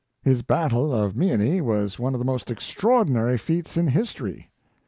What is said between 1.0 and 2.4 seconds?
Meeanee was one of the